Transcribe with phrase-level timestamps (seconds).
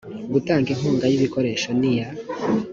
[0.33, 2.07] gutanga inkunga y ibikoresho n iya